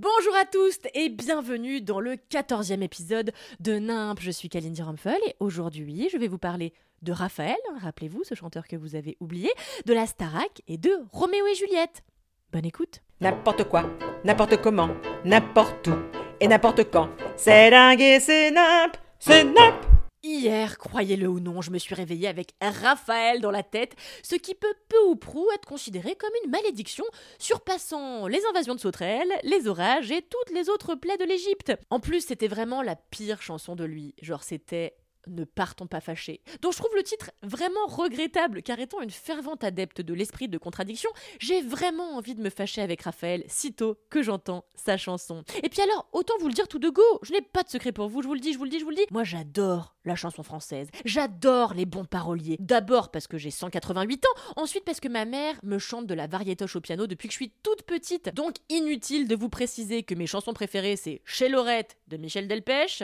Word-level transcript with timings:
Bonjour 0.00 0.34
à 0.34 0.46
tous 0.46 0.78
et 0.94 1.10
bienvenue 1.10 1.82
dans 1.82 2.00
le 2.00 2.14
14e 2.14 2.80
épisode 2.80 3.32
de 3.60 3.78
Nimp. 3.78 4.18
Je 4.18 4.30
suis 4.30 4.48
Kalindi 4.48 4.80
Rumpel 4.80 5.18
et 5.26 5.36
aujourd'hui 5.40 6.08
je 6.10 6.16
vais 6.16 6.26
vous 6.26 6.38
parler 6.38 6.72
de 7.02 7.12
Raphaël, 7.12 7.58
rappelez-vous 7.82 8.24
ce 8.24 8.34
chanteur 8.34 8.66
que 8.66 8.76
vous 8.76 8.94
avez 8.94 9.18
oublié, 9.20 9.50
de 9.84 9.92
la 9.92 10.06
Starac 10.06 10.62
et 10.68 10.78
de 10.78 10.90
Roméo 11.12 11.46
et 11.46 11.54
Juliette. 11.54 12.02
Bonne 12.50 12.64
écoute. 12.64 13.02
N'importe 13.20 13.64
quoi, 13.64 13.84
n'importe 14.24 14.62
comment, 14.62 14.88
n'importe 15.26 15.88
où 15.88 15.96
et 16.40 16.48
n'importe 16.48 16.90
quand. 16.90 17.10
C'est 17.36 17.70
dingue 17.70 18.00
et 18.00 18.20
c'est 18.20 18.50
nimp, 18.52 18.96
c'est 19.18 19.44
nimp. 19.44 19.89
Hier, 20.22 20.76
croyez-le 20.76 21.26
ou 21.28 21.40
non, 21.40 21.62
je 21.62 21.70
me 21.70 21.78
suis 21.78 21.94
réveillée 21.94 22.28
avec 22.28 22.52
Raphaël 22.60 23.40
dans 23.40 23.50
la 23.50 23.62
tête, 23.62 23.96
ce 24.22 24.34
qui 24.34 24.54
peut 24.54 24.74
peu 24.90 25.00
ou 25.08 25.16
prou 25.16 25.48
être 25.54 25.66
considéré 25.66 26.14
comme 26.14 26.30
une 26.44 26.50
malédiction, 26.50 27.06
surpassant 27.38 28.26
les 28.26 28.44
invasions 28.50 28.74
de 28.74 28.80
sauterelles, 28.80 29.32
les 29.44 29.66
orages 29.66 30.10
et 30.10 30.20
toutes 30.20 30.54
les 30.54 30.68
autres 30.68 30.94
plaies 30.94 31.16
de 31.16 31.24
l'Égypte. 31.24 31.72
En 31.88 32.00
plus, 32.00 32.20
c'était 32.20 32.48
vraiment 32.48 32.82
la 32.82 32.96
pire 32.96 33.40
chanson 33.40 33.76
de 33.76 33.84
lui, 33.84 34.14
genre 34.20 34.42
c'était 34.42 34.94
ne 35.26 35.44
partons 35.44 35.86
pas 35.86 36.00
fâchés, 36.00 36.40
dont 36.62 36.70
je 36.70 36.78
trouve 36.78 36.94
le 36.94 37.02
titre 37.02 37.30
vraiment 37.42 37.86
regrettable, 37.86 38.62
car 38.62 38.78
étant 38.78 39.00
une 39.00 39.10
fervente 39.10 39.64
adepte 39.64 40.00
de 40.00 40.14
l'esprit 40.14 40.48
de 40.48 40.58
contradiction, 40.58 41.10
j'ai 41.38 41.62
vraiment 41.62 42.16
envie 42.16 42.34
de 42.34 42.42
me 42.42 42.50
fâcher 42.50 42.82
avec 42.82 43.02
Raphaël 43.02 43.44
sitôt 43.46 43.98
que 44.10 44.22
j'entends 44.22 44.64
sa 44.74 44.96
chanson. 44.96 45.44
Et 45.62 45.68
puis 45.68 45.82
alors, 45.82 46.08
autant 46.12 46.34
vous 46.40 46.48
le 46.48 46.54
dire 46.54 46.68
tout 46.68 46.78
de 46.78 46.88
go, 46.88 47.02
je 47.22 47.32
n'ai 47.32 47.42
pas 47.42 47.62
de 47.62 47.68
secret 47.68 47.92
pour 47.92 48.08
vous, 48.08 48.22
je 48.22 48.28
vous 48.28 48.34
le 48.34 48.40
dis, 48.40 48.52
je 48.52 48.58
vous 48.58 48.64
le 48.64 48.70
dis, 48.70 48.78
je 48.78 48.84
vous 48.84 48.90
le 48.90 48.96
dis. 48.96 49.06
Moi 49.10 49.24
j'adore 49.24 49.96
la 50.04 50.16
chanson 50.16 50.42
française, 50.42 50.88
j'adore 51.04 51.74
les 51.74 51.84
bons 51.84 52.04
paroliers. 52.04 52.56
D'abord 52.58 53.10
parce 53.10 53.26
que 53.26 53.38
j'ai 53.38 53.50
188 53.50 54.24
ans, 54.24 54.40
ensuite 54.56 54.84
parce 54.84 55.00
que 55.00 55.08
ma 55.08 55.24
mère 55.24 55.56
me 55.62 55.78
chante 55.78 56.06
de 56.06 56.14
la 56.14 56.26
variétoche 56.26 56.76
au 56.76 56.80
piano 56.80 57.06
depuis 57.06 57.28
que 57.28 57.32
je 57.32 57.38
suis 57.38 57.52
toute 57.62 57.82
petite. 57.82 58.34
Donc 58.34 58.56
inutile 58.68 59.28
de 59.28 59.36
vous 59.36 59.48
préciser 59.48 60.02
que 60.02 60.14
mes 60.14 60.26
chansons 60.26 60.52
préférées 60.52 60.96
c'est 60.96 61.20
Chez 61.24 61.48
Lorette 61.48 61.96
de 62.08 62.16
Michel 62.16 62.48
Delpech, 62.48 63.02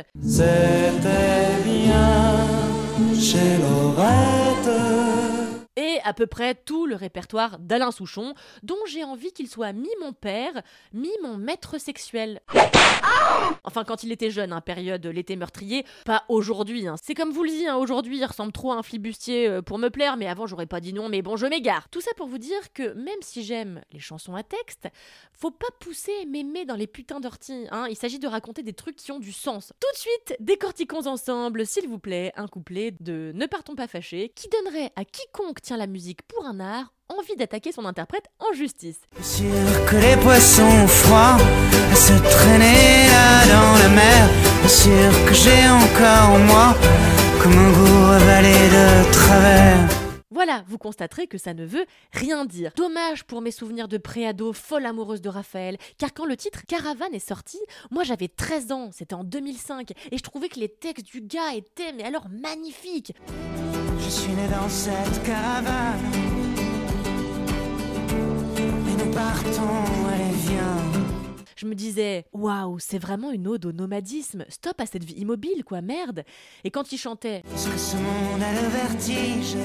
chez 3.14 3.58
Lorette. 3.58 5.45
Et 5.76 5.98
à 6.04 6.12
peu 6.12 6.26
près 6.26 6.54
tout 6.54 6.86
le 6.86 6.96
répertoire 6.96 7.58
d'Alain 7.58 7.90
Souchon, 7.90 8.34
dont 8.62 8.76
j'ai 8.86 9.04
envie 9.04 9.32
qu'il 9.32 9.48
soit 9.48 9.72
mi 9.72 9.90
mon 10.00 10.12
père, 10.12 10.62
mi 10.92 11.10
mon 11.22 11.36
maître 11.36 11.78
sexuel. 11.78 12.40
Enfin, 13.64 13.84
quand 13.84 14.02
il 14.02 14.12
était 14.12 14.30
jeune, 14.30 14.52
hein, 14.52 14.60
période 14.60 15.04
l'été 15.06 15.36
meurtrier, 15.36 15.84
pas 16.04 16.24
aujourd'hui. 16.28 16.86
hein. 16.86 16.96
C'est 17.02 17.14
comme 17.14 17.30
vous 17.30 17.44
le 17.44 17.50
dites, 17.50 17.68
hein, 17.68 17.76
aujourd'hui 17.76 18.18
il 18.18 18.24
ressemble 18.24 18.52
trop 18.52 18.72
à 18.72 18.76
un 18.76 18.82
flibustier 18.82 19.48
euh, 19.48 19.62
pour 19.62 19.78
me 19.78 19.88
plaire, 19.88 20.16
mais 20.16 20.26
avant 20.26 20.46
j'aurais 20.46 20.66
pas 20.66 20.80
dit 20.80 20.92
non, 20.92 21.08
mais 21.08 21.22
bon, 21.22 21.36
je 21.36 21.46
m'égare. 21.46 21.88
Tout 21.90 22.00
ça 22.00 22.10
pour 22.16 22.26
vous 22.26 22.38
dire 22.38 22.72
que 22.72 22.94
même 22.94 23.20
si 23.20 23.42
j'aime 23.42 23.80
les 23.92 23.98
chansons 23.98 24.34
à 24.34 24.42
texte, 24.42 24.88
faut 25.32 25.50
pas 25.50 25.66
pousser 25.80 26.24
mémé 26.26 26.64
dans 26.64 26.74
les 26.74 26.86
putains 26.86 27.20
d'orties. 27.20 27.66
Hein. 27.70 27.86
Il 27.90 27.96
s'agit 27.96 28.18
de 28.18 28.28
raconter 28.28 28.62
des 28.62 28.72
trucs 28.72 28.96
qui 28.96 29.12
ont 29.12 29.18
du 29.18 29.32
sens. 29.32 29.72
Tout 29.80 29.92
de 29.92 29.98
suite, 29.98 30.36
décortiquons 30.40 31.06
ensemble, 31.06 31.66
s'il 31.66 31.88
vous 31.88 31.98
plaît, 31.98 32.32
un 32.36 32.48
couplet 32.48 32.94
de 33.00 33.32
Ne 33.34 33.46
partons 33.46 33.74
pas 33.74 33.88
fâchés, 33.88 34.32
qui 34.34 34.48
donnerait 34.48 34.92
à 34.96 35.04
quiconque 35.04 35.60
tient 35.66 35.76
la 35.76 35.88
musique 35.88 36.22
pour 36.22 36.46
un 36.46 36.60
art 36.60 36.92
envie 37.08 37.34
d'attaquer 37.34 37.72
son 37.72 37.86
interprète 37.86 38.26
en 38.38 38.52
justice. 38.54 39.00
Sûr 39.20 39.50
que 39.90 39.96
les 39.96 40.16
poissons 40.22 40.86
froids 40.86 41.38
se 41.92 42.12
traîner 42.30 43.08
là 43.08 43.46
dans 43.46 43.78
la 43.82 43.88
mer. 43.88 44.28
Sûr 44.68 45.10
que 45.26 45.34
j'ai 45.34 45.68
encore 45.68 46.30
en 46.34 46.38
moi 46.38 46.76
comme 47.42 47.58
un 47.58 47.72
goût 47.72 48.12
avalé 48.12 48.52
de 48.52 49.12
travers. 49.12 49.88
Voilà, 50.30 50.62
vous 50.68 50.78
constaterez 50.78 51.26
que 51.26 51.38
ça 51.38 51.52
ne 51.52 51.64
veut 51.64 51.86
rien 52.12 52.44
dire. 52.44 52.70
Dommage 52.76 53.24
pour 53.24 53.40
mes 53.40 53.50
souvenirs 53.50 53.88
de 53.88 53.98
préado 53.98 54.52
folle 54.52 54.86
amoureuse 54.86 55.22
de 55.22 55.30
Raphaël, 55.30 55.78
car 55.98 56.14
quand 56.14 56.26
le 56.26 56.36
titre 56.36 56.62
Caravane 56.68 57.14
est 57.14 57.26
sorti, 57.26 57.58
moi 57.90 58.04
j'avais 58.04 58.28
13 58.28 58.70
ans, 58.70 58.90
c'était 58.92 59.14
en 59.14 59.24
2005, 59.24 59.90
et 60.12 60.18
je 60.18 60.22
trouvais 60.22 60.48
que 60.48 60.60
les 60.60 60.68
textes 60.68 61.06
du 61.06 61.22
gars 61.22 61.54
étaient, 61.54 61.92
mais 61.92 62.04
alors 62.04 62.26
magnifiques. 62.28 63.14
Je 64.06 64.10
suis 64.12 64.32
né 64.34 64.46
dans 64.46 64.68
cette 64.68 65.20
caravane. 65.24 65.98
Et 68.56 69.04
nous 69.04 69.10
partons, 69.12 70.06
allez 70.12 70.32
viens. 70.48 71.02
Je 71.56 71.66
me 71.66 71.74
disais, 71.74 72.24
waouh, 72.32 72.78
c'est 72.78 73.00
vraiment 73.00 73.32
une 73.32 73.48
ode 73.48 73.66
au 73.66 73.72
nomadisme, 73.72 74.44
stop 74.48 74.80
à 74.80 74.86
cette 74.86 75.02
vie 75.02 75.14
immobile, 75.14 75.64
quoi, 75.64 75.80
merde. 75.80 76.22
Et 76.62 76.70
quand 76.70 76.92
il 76.92 76.98
chantait, 76.98 77.42
Est-ce 77.52 77.68
que 77.68 77.78
ce 77.78 77.96
monde 77.96 78.42
a 78.42 78.52
le 78.52 78.68
vertige 78.68 79.56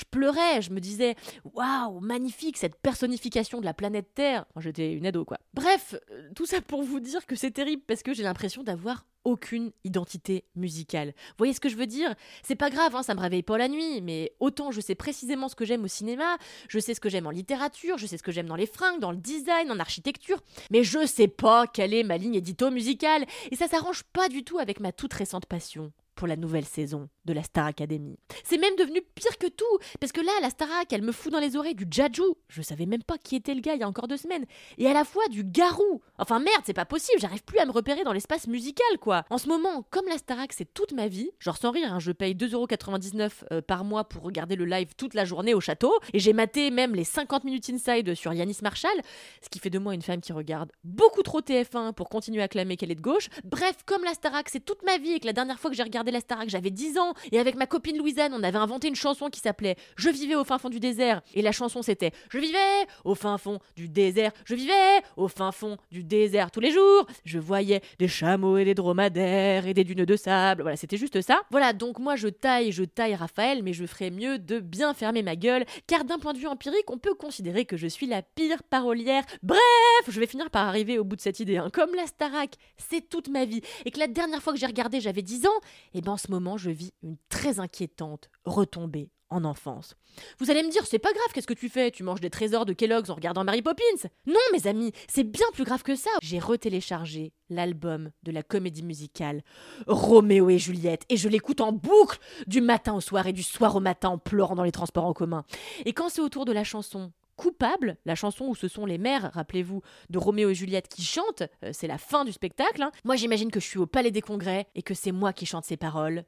je 0.00 0.04
pleurais, 0.10 0.62
je 0.62 0.70
me 0.70 0.80
disais, 0.80 1.14
waouh, 1.54 2.00
magnifique 2.00 2.56
cette 2.56 2.76
personnification 2.76 3.60
de 3.60 3.64
la 3.64 3.74
planète 3.74 4.14
Terre. 4.14 4.46
J'étais 4.58 4.92
une 4.92 5.06
ado, 5.06 5.24
quoi. 5.24 5.38
Bref, 5.54 5.94
euh, 6.10 6.30
tout 6.34 6.46
ça 6.46 6.60
pour 6.60 6.82
vous 6.82 7.00
dire 7.00 7.26
que 7.26 7.36
c'est 7.36 7.50
terrible 7.50 7.82
parce 7.86 8.02
que 8.02 8.14
j'ai 8.14 8.22
l'impression 8.22 8.62
d'avoir 8.62 9.04
aucune 9.24 9.72
identité 9.84 10.44
musicale. 10.56 11.08
Vous 11.08 11.34
voyez 11.38 11.52
ce 11.52 11.60
que 11.60 11.68
je 11.68 11.76
veux 11.76 11.86
dire? 11.86 12.14
C'est 12.42 12.54
pas 12.56 12.70
grave, 12.70 12.96
hein, 12.96 13.02
ça 13.02 13.14
me 13.14 13.20
réveille 13.20 13.42
pas 13.42 13.58
la 13.58 13.68
nuit, 13.68 14.00
mais 14.00 14.32
autant 14.40 14.70
je 14.70 14.80
sais 14.80 14.94
précisément 14.94 15.48
ce 15.48 15.54
que 15.54 15.66
j'aime 15.66 15.84
au 15.84 15.88
cinéma, 15.88 16.38
je 16.68 16.78
sais 16.78 16.94
ce 16.94 17.00
que 17.00 17.10
j'aime 17.10 17.26
en 17.26 17.30
littérature, 17.30 17.98
je 17.98 18.06
sais 18.06 18.16
ce 18.16 18.22
que 18.22 18.32
j'aime 18.32 18.46
dans 18.46 18.56
les 18.56 18.64
fringues, 18.64 19.00
dans 19.00 19.10
le 19.10 19.18
design, 19.18 19.70
en 19.70 19.78
architecture, 19.78 20.40
mais 20.70 20.84
je 20.84 21.06
sais 21.06 21.28
pas 21.28 21.66
quelle 21.66 21.92
est 21.92 22.02
ma 22.02 22.16
ligne 22.16 22.36
édito 22.36 22.70
musicale, 22.70 23.26
et 23.50 23.56
ça 23.56 23.68
s'arrange 23.68 24.04
pas 24.04 24.30
du 24.30 24.42
tout 24.42 24.58
avec 24.58 24.80
ma 24.80 24.92
toute 24.92 25.12
récente 25.12 25.44
passion 25.44 25.92
pour 26.14 26.26
la 26.26 26.36
nouvelle 26.36 26.66
saison 26.66 27.08
de 27.24 27.32
la 27.32 27.42
Star 27.42 27.66
Academy. 27.66 28.18
C'est 28.44 28.58
même 28.58 28.76
devenu 28.76 29.02
pire 29.14 29.38
que 29.38 29.46
tout, 29.46 29.78
parce 30.00 30.12
que 30.12 30.20
là, 30.20 30.32
la 30.40 30.50
Starac, 30.50 30.92
elle 30.92 31.02
me 31.02 31.12
fout 31.12 31.32
dans 31.32 31.38
les 31.38 31.56
oreilles 31.56 31.74
du 31.74 31.86
Jaju. 31.90 32.34
Je 32.48 32.62
savais 32.62 32.86
même 32.86 33.02
pas 33.02 33.18
qui 33.18 33.36
était 33.36 33.54
le 33.54 33.60
gars 33.60 33.74
il 33.74 33.80
y 33.80 33.82
a 33.82 33.88
encore 33.88 34.08
deux 34.08 34.16
semaines. 34.16 34.46
Et 34.78 34.86
à 34.86 34.92
la 34.92 35.04
fois 35.04 35.26
du 35.28 35.44
Garou. 35.44 36.00
Enfin 36.18 36.38
merde, 36.38 36.62
c'est 36.64 36.74
pas 36.74 36.84
possible, 36.84 37.20
j'arrive 37.20 37.44
plus 37.44 37.58
à 37.58 37.66
me 37.66 37.72
repérer 37.72 38.04
dans 38.04 38.12
l'espace 38.12 38.46
musical, 38.46 38.98
quoi. 39.00 39.24
En 39.30 39.38
ce 39.38 39.48
moment, 39.48 39.84
comme 39.90 40.06
la 40.06 40.18
Starac, 40.18 40.52
c'est 40.52 40.72
toute 40.72 40.92
ma 40.92 41.08
vie, 41.08 41.30
genre 41.38 41.56
sans 41.56 41.70
rire, 41.70 41.92
hein, 41.92 41.98
je 41.98 42.12
paye 42.12 42.34
2,99€ 42.34 43.30
euh, 43.52 43.60
par 43.60 43.84
mois 43.84 44.04
pour 44.04 44.22
regarder 44.22 44.56
le 44.56 44.64
live 44.64 44.94
toute 44.96 45.14
la 45.14 45.24
journée 45.24 45.54
au 45.54 45.60
château, 45.60 45.98
et 46.12 46.18
j'ai 46.18 46.32
maté 46.32 46.70
même 46.70 46.94
les 46.94 47.04
50 47.04 47.44
minutes 47.44 47.70
inside 47.70 48.14
sur 48.14 48.32
Yanis 48.32 48.58
Marshall, 48.62 49.00
ce 49.42 49.48
qui 49.48 49.58
fait 49.58 49.70
de 49.70 49.78
moi 49.78 49.94
une 49.94 50.02
femme 50.02 50.20
qui 50.20 50.32
regarde 50.32 50.70
beaucoup 50.84 51.22
trop 51.22 51.40
TF1 51.40 51.92
pour 51.92 52.08
continuer 52.08 52.42
à 52.42 52.48
clamer 52.48 52.76
qu'elle 52.76 52.90
est 52.90 52.96
de 52.96 53.00
gauche. 53.00 53.28
Bref, 53.44 53.76
comme 53.86 54.04
la 54.04 54.14
Starac, 54.14 54.48
c'est 54.48 54.64
toute 54.64 54.82
ma 54.84 54.98
vie, 54.98 55.12
et 55.12 55.20
que 55.20 55.26
la 55.26 55.32
dernière 55.32 55.58
fois 55.58 55.70
que 55.70 55.76
j'ai 55.76 55.82
regardé 55.82 56.10
la 56.10 56.20
Starac, 56.20 56.48
j'avais 56.48 56.70
10 56.70 56.98
ans, 56.98 57.09
et 57.32 57.38
avec 57.38 57.54
ma 57.56 57.66
copine 57.66 57.98
Louisanne, 57.98 58.32
on 58.34 58.42
avait 58.42 58.58
inventé 58.58 58.88
une 58.88 58.94
chanson 58.94 59.28
qui 59.28 59.40
s'appelait 59.40 59.76
Je 59.96 60.10
vivais 60.10 60.34
au 60.34 60.44
fin 60.44 60.58
fond 60.58 60.68
du 60.68 60.80
désert, 60.80 61.22
et 61.34 61.42
la 61.42 61.52
chanson 61.52 61.82
c'était 61.82 62.12
Je 62.30 62.38
vivais 62.38 62.58
au 63.04 63.14
fin 63.14 63.38
fond 63.38 63.58
du 63.76 63.88
désert, 63.88 64.32
je 64.44 64.54
vivais 64.54 64.72
au 65.16 65.28
fin 65.28 65.52
fond 65.52 65.76
du 65.90 66.04
désert 66.04 66.50
tous 66.50 66.60
les 66.60 66.70
jours, 66.70 67.06
je 67.24 67.38
voyais 67.38 67.80
des 67.98 68.08
chameaux 68.08 68.56
et 68.58 68.64
des 68.64 68.74
dromadaires 68.74 69.66
et 69.66 69.74
des 69.74 69.84
dunes 69.84 70.04
de 70.04 70.16
sable, 70.16 70.62
voilà, 70.62 70.76
c'était 70.76 70.96
juste 70.96 71.20
ça. 71.20 71.40
Voilà, 71.50 71.72
donc 71.72 71.98
moi 71.98 72.16
je 72.16 72.28
taille, 72.28 72.72
je 72.72 72.84
taille 72.84 73.14
Raphaël, 73.14 73.62
mais 73.62 73.72
je 73.72 73.84
ferais 73.86 74.10
mieux 74.10 74.38
de 74.38 74.58
bien 74.60 74.94
fermer 74.94 75.22
ma 75.22 75.36
gueule, 75.36 75.64
car 75.86 76.04
d'un 76.04 76.18
point 76.18 76.32
de 76.32 76.38
vue 76.38 76.46
empirique, 76.46 76.90
on 76.90 76.98
peut 76.98 77.14
considérer 77.14 77.64
que 77.64 77.76
je 77.76 77.86
suis 77.86 78.06
la 78.06 78.22
pire 78.22 78.62
parolière. 78.62 79.24
Bref, 79.42 79.60
je 80.08 80.20
vais 80.20 80.26
finir 80.26 80.50
par 80.50 80.66
arriver 80.66 80.98
au 80.98 81.04
bout 81.04 81.16
de 81.16 81.20
cette 81.20 81.40
idée. 81.40 81.56
hein. 81.56 81.68
Comme 81.72 81.94
la 81.94 82.06
Starac, 82.06 82.54
c'est 82.76 83.08
toute 83.08 83.28
ma 83.28 83.44
vie, 83.44 83.60
et 83.84 83.90
que 83.90 83.98
la 83.98 84.06
dernière 84.06 84.42
fois 84.42 84.52
que 84.52 84.58
j'ai 84.58 84.66
regardé, 84.66 85.00
j'avais 85.00 85.22
10 85.22 85.46
ans, 85.46 85.60
et 85.94 86.00
ben 86.00 86.12
en 86.12 86.16
ce 86.16 86.30
moment, 86.30 86.56
je 86.56 86.70
vis 86.70 86.92
une 87.02 87.16
très 87.28 87.60
inquiétante 87.60 88.30
retombée 88.44 89.10
en 89.30 89.44
enfance. 89.44 89.94
Vous 90.38 90.50
allez 90.50 90.62
me 90.62 90.70
dire, 90.70 90.84
c'est 90.86 90.98
pas 90.98 91.12
grave, 91.12 91.28
qu'est-ce 91.32 91.46
que 91.46 91.54
tu 91.54 91.68
fais? 91.68 91.90
Tu 91.90 92.02
manges 92.02 92.20
des 92.20 92.30
trésors 92.30 92.66
de 92.66 92.72
Kellogg's 92.72 93.10
en 93.10 93.14
regardant 93.14 93.44
Mary 93.44 93.62
Poppins? 93.62 94.08
Non, 94.26 94.40
mes 94.52 94.66
amis, 94.66 94.92
c'est 95.08 95.24
bien 95.24 95.46
plus 95.52 95.64
grave 95.64 95.84
que 95.84 95.94
ça. 95.94 96.10
J'ai 96.20 96.40
retéléchargé 96.40 97.32
l'album 97.48 98.10
de 98.24 98.32
la 98.32 98.42
comédie 98.42 98.82
musicale 98.82 99.42
Roméo 99.86 100.50
et 100.50 100.58
Juliette 100.58 101.04
et 101.08 101.16
je 101.16 101.28
l'écoute 101.28 101.60
en 101.60 101.72
boucle 101.72 102.18
du 102.48 102.60
matin 102.60 102.94
au 102.94 103.00
soir 103.00 103.26
et 103.28 103.32
du 103.32 103.42
soir 103.42 103.76
au 103.76 103.80
matin 103.80 104.10
en 104.10 104.18
pleurant 104.18 104.56
dans 104.56 104.64
les 104.64 104.72
transports 104.72 105.06
en 105.06 105.12
commun. 105.12 105.44
Et 105.84 105.92
quand 105.92 106.08
c'est 106.08 106.20
autour 106.20 106.44
de 106.44 106.52
la 106.52 106.64
chanson 106.64 107.12
Coupable, 107.40 107.96
la 108.04 108.14
chanson 108.14 108.48
où 108.48 108.54
ce 108.54 108.68
sont 108.68 108.84
les 108.84 108.98
mères, 108.98 109.30
rappelez-vous, 109.32 109.80
de 110.10 110.18
Roméo 110.18 110.50
et 110.50 110.54
Juliette 110.54 110.88
qui 110.88 111.02
chantent, 111.02 111.42
euh, 111.64 111.70
c'est 111.72 111.86
la 111.86 111.96
fin 111.96 112.26
du 112.26 112.32
spectacle. 112.32 112.82
hein. 112.82 112.92
Moi 113.02 113.16
j'imagine 113.16 113.50
que 113.50 113.60
je 113.60 113.64
suis 113.64 113.78
au 113.78 113.86
Palais 113.86 114.10
des 114.10 114.20
Congrès 114.20 114.66
et 114.74 114.82
que 114.82 114.92
c'est 114.92 115.10
moi 115.10 115.32
qui 115.32 115.46
chante 115.46 115.64
ces 115.64 115.78
paroles. 115.78 116.24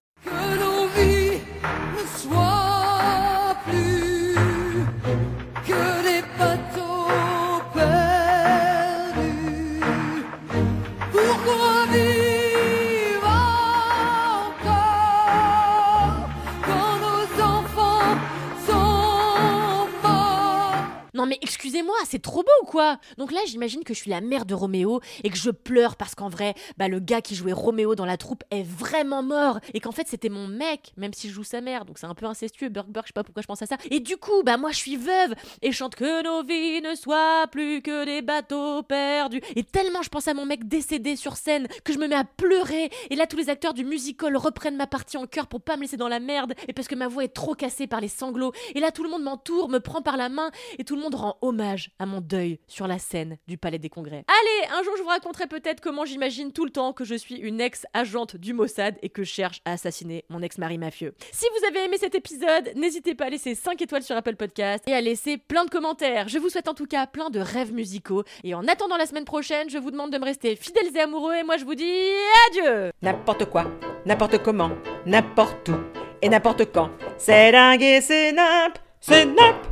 C'est 22.08 22.20
trop 22.20 22.42
beau 22.42 22.50
ou 22.62 22.66
quoi 22.66 22.98
Donc 23.18 23.32
là, 23.32 23.40
j'imagine 23.46 23.84
que 23.84 23.94
je 23.94 23.98
suis 23.98 24.10
la 24.10 24.20
mère 24.20 24.46
de 24.46 24.54
Roméo 24.54 25.00
et 25.24 25.30
que 25.30 25.36
je 25.36 25.50
pleure 25.50 25.96
parce 25.96 26.14
qu'en 26.14 26.28
vrai, 26.28 26.54
bah 26.76 26.88
le 26.88 27.00
gars 27.00 27.20
qui 27.20 27.34
jouait 27.34 27.52
Roméo 27.52 27.94
dans 27.94 28.06
la 28.06 28.16
troupe 28.16 28.44
est 28.50 28.62
vraiment 28.62 29.22
mort 29.22 29.58
et 29.74 29.80
qu'en 29.80 29.92
fait 29.92 30.08
c'était 30.08 30.28
mon 30.28 30.48
mec, 30.48 30.92
même 30.96 31.12
si 31.12 31.28
je 31.28 31.34
joue 31.34 31.44
sa 31.44 31.60
mère, 31.60 31.84
donc 31.84 31.98
c'est 31.98 32.06
un 32.06 32.14
peu 32.14 32.26
incestueux. 32.26 32.68
Burk 32.68 32.88
Burk, 32.88 33.06
je 33.06 33.08
sais 33.08 33.12
pas 33.12 33.24
pourquoi 33.24 33.42
je 33.42 33.46
pense 33.46 33.62
à 33.62 33.66
ça. 33.66 33.76
Et 33.90 34.00
du 34.00 34.16
coup, 34.16 34.42
bah 34.44 34.56
moi 34.56 34.70
je 34.70 34.76
suis 34.76 34.96
veuve 34.96 35.34
et 35.62 35.72
chante 35.72 35.94
que 35.94 36.22
nos 36.22 36.42
vies 36.42 36.80
ne 36.80 36.94
soient 36.94 37.46
plus 37.50 37.82
que 37.82 38.04
des 38.04 38.22
bateaux 38.22 38.82
perdus. 38.82 39.40
Et 39.56 39.64
tellement 39.64 40.02
je 40.02 40.08
pense 40.08 40.28
à 40.28 40.34
mon 40.34 40.46
mec 40.46 40.68
décédé 40.68 41.16
sur 41.16 41.36
scène 41.36 41.68
que 41.84 41.92
je 41.92 41.98
me 41.98 42.06
mets 42.08 42.16
à 42.16 42.24
pleurer. 42.24 42.90
Et 43.10 43.16
là, 43.16 43.26
tous 43.26 43.36
les 43.36 43.48
acteurs 43.48 43.74
du 43.74 43.84
musical 43.84 44.36
reprennent 44.36 44.76
ma 44.76 44.86
partie 44.86 45.16
en 45.16 45.26
chœur 45.26 45.46
pour 45.46 45.60
pas 45.60 45.76
me 45.76 45.82
laisser 45.82 45.96
dans 45.96 46.08
la 46.08 46.20
merde 46.20 46.54
et 46.68 46.72
parce 46.72 46.88
que 46.88 46.94
ma 46.94 47.08
voix 47.08 47.24
est 47.24 47.34
trop 47.34 47.54
cassée 47.54 47.86
par 47.86 48.00
les 48.00 48.08
sanglots. 48.08 48.52
Et 48.74 48.80
là, 48.80 48.90
tout 48.90 49.04
le 49.04 49.10
monde 49.10 49.22
m'entoure, 49.22 49.68
me 49.68 49.78
prend 49.78 50.02
par 50.02 50.16
la 50.16 50.28
main 50.28 50.50
et 50.78 50.84
tout 50.84 50.96
le 50.96 51.02
monde 51.02 51.14
rend 51.14 51.36
hommage 51.42 51.91
à 51.98 52.06
mon 52.06 52.20
deuil 52.20 52.58
sur 52.66 52.86
la 52.86 52.98
scène 52.98 53.38
du 53.46 53.58
Palais 53.58 53.78
des 53.78 53.88
Congrès. 53.88 54.24
Allez, 54.26 54.68
un 54.78 54.82
jour 54.82 54.94
je 54.96 55.02
vous 55.02 55.08
raconterai 55.08 55.46
peut-être 55.46 55.80
comment 55.80 56.04
j'imagine 56.04 56.52
tout 56.52 56.64
le 56.64 56.70
temps 56.70 56.92
que 56.92 57.04
je 57.04 57.14
suis 57.14 57.36
une 57.36 57.60
ex-agente 57.60 58.36
du 58.36 58.52
Mossad 58.52 58.96
et 59.02 59.08
que 59.08 59.22
je 59.24 59.30
cherche 59.32 59.60
à 59.64 59.72
assassiner 59.72 60.24
mon 60.28 60.42
ex-mari 60.42 60.78
mafieux. 60.78 61.14
Si 61.32 61.46
vous 61.58 61.66
avez 61.66 61.84
aimé 61.84 61.96
cet 61.98 62.14
épisode, 62.14 62.72
n'hésitez 62.76 63.14
pas 63.14 63.26
à 63.26 63.30
laisser 63.30 63.54
5 63.54 63.80
étoiles 63.82 64.02
sur 64.02 64.16
Apple 64.16 64.36
Podcast 64.36 64.84
et 64.86 64.94
à 64.94 65.00
laisser 65.00 65.38
plein 65.38 65.64
de 65.64 65.70
commentaires. 65.70 66.28
Je 66.28 66.38
vous 66.38 66.48
souhaite 66.48 66.68
en 66.68 66.74
tout 66.74 66.86
cas 66.86 67.06
plein 67.06 67.30
de 67.30 67.40
rêves 67.40 67.72
musicaux 67.72 68.24
et 68.44 68.54
en 68.54 68.66
attendant 68.68 68.96
la 68.96 69.06
semaine 69.06 69.24
prochaine, 69.24 69.70
je 69.70 69.78
vous 69.78 69.90
demande 69.90 70.12
de 70.12 70.18
me 70.18 70.24
rester 70.24 70.56
fidèles 70.56 70.94
et 70.96 71.00
amoureux 71.00 71.34
et 71.34 71.42
moi 71.44 71.56
je 71.56 71.64
vous 71.64 71.74
dis 71.74 72.10
adieu 72.50 72.90
N'importe 73.02 73.46
quoi, 73.46 73.64
n'importe 74.06 74.42
comment, 74.42 74.70
n'importe 75.06 75.68
où 75.68 75.76
et 76.20 76.28
n'importe 76.28 76.72
quand. 76.72 76.90
C'est 77.18 77.52
dingue 77.52 77.82
et 77.82 78.00
c'est 78.00 78.32
nimp, 78.32 78.78
c'est 79.00 79.26
nimp. 79.26 79.71